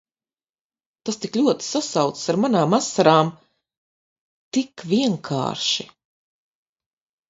[1.09, 3.31] Tas tik ļoti sasaucas ar manām asarām.
[4.61, 5.91] Tik vienkārši!